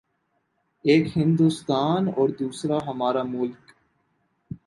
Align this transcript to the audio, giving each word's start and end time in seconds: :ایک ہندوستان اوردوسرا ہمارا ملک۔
:ایک 0.85 1.05
ہندوستان 1.17 2.01
اوردوسرا 2.17 2.77
ہمارا 2.87 3.23
ملک۔ 3.23 3.63